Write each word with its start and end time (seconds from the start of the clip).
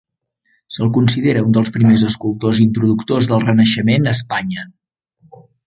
Se'l 0.77 0.87
considera 0.95 1.43
un 1.47 1.53
dels 1.57 1.69
primers 1.75 2.05
escultors 2.09 2.63
introductors 2.65 3.29
del 3.33 3.47
renaixement 3.47 4.09
a 4.11 4.17
Espanya. 4.21 4.67